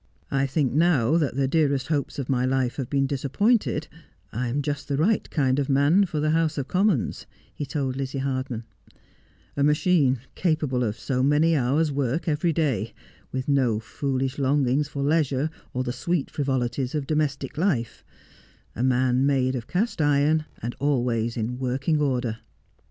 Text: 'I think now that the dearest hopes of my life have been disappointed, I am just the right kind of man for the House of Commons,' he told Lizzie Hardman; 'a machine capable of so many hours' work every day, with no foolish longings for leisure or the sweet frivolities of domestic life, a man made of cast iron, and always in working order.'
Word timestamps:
'I 0.31 0.47
think 0.47 0.73
now 0.73 1.17
that 1.17 1.35
the 1.35 1.47
dearest 1.47 1.85
hopes 1.89 2.17
of 2.17 2.27
my 2.27 2.43
life 2.43 2.77
have 2.77 2.89
been 2.89 3.05
disappointed, 3.05 3.87
I 4.33 4.47
am 4.47 4.63
just 4.63 4.87
the 4.87 4.97
right 4.97 5.29
kind 5.29 5.59
of 5.59 5.69
man 5.69 6.05
for 6.07 6.19
the 6.19 6.31
House 6.31 6.57
of 6.57 6.67
Commons,' 6.67 7.27
he 7.53 7.67
told 7.67 7.95
Lizzie 7.95 8.17
Hardman; 8.17 8.63
'a 9.55 9.63
machine 9.63 10.17
capable 10.33 10.83
of 10.83 10.97
so 10.97 11.21
many 11.21 11.55
hours' 11.55 11.91
work 11.91 12.27
every 12.27 12.51
day, 12.51 12.95
with 13.31 13.47
no 13.47 13.79
foolish 13.79 14.39
longings 14.39 14.87
for 14.87 15.03
leisure 15.03 15.51
or 15.71 15.83
the 15.83 15.93
sweet 15.93 16.31
frivolities 16.31 16.95
of 16.95 17.05
domestic 17.05 17.55
life, 17.55 18.03
a 18.75 18.81
man 18.81 19.23
made 19.27 19.53
of 19.55 19.67
cast 19.67 20.01
iron, 20.01 20.45
and 20.63 20.73
always 20.79 21.37
in 21.37 21.59
working 21.59 22.01
order.' 22.01 22.39